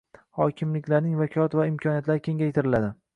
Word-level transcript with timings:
hokimliklarning 0.37 1.19
vakolat 1.19 1.57
va 1.61 1.65
imkoniyatlari 1.73 2.25
kengaytiriladi. 2.29 2.91